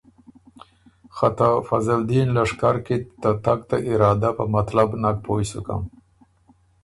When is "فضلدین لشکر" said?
1.67-2.75